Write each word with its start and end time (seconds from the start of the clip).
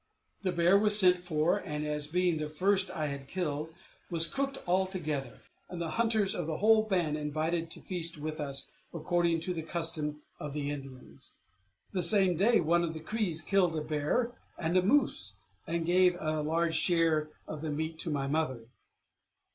The 0.41 0.51
bear 0.51 0.79
was 0.79 0.97
sent 0.97 1.19
for, 1.19 1.57
and, 1.57 1.85
as 1.85 2.07
being 2.07 2.37
the 2.37 2.49
first 2.49 2.89
I 2.89 3.05
had 3.05 3.27
killed, 3.27 3.71
was 4.09 4.25
cooked 4.25 4.57
all 4.65 4.87
together, 4.87 5.41
and 5.69 5.79
the 5.79 5.91
hunters 5.91 6.33
of 6.33 6.47
the 6.47 6.57
whole 6.57 6.81
band 6.81 7.17
invited 7.17 7.69
to 7.69 7.81
feast 7.81 8.17
with 8.17 8.39
us, 8.39 8.71
according 8.91 9.41
to 9.41 9.53
the 9.53 9.61
custom 9.61 10.23
of 10.39 10.53
the 10.53 10.71
Indians. 10.71 11.35
The 11.91 12.01
same 12.01 12.35
day 12.35 12.59
one 12.59 12.83
of 12.83 12.95
the 12.95 12.99
Crees 12.99 13.43
killed 13.43 13.75
a 13.77 13.81
bear 13.81 14.31
and 14.57 14.75
a 14.75 14.81
moose, 14.81 15.35
and 15.67 15.85
gave 15.85 16.17
a 16.19 16.41
large 16.41 16.73
share 16.73 17.29
of 17.47 17.61
the 17.61 17.69
meat 17.69 17.99
to 17.99 18.09
my 18.09 18.25
mother. 18.25 18.69